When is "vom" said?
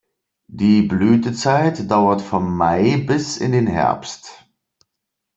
2.23-2.57